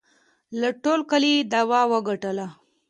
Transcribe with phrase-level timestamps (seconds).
[0.59, 2.47] له ټول کلي یې دعوه وگټله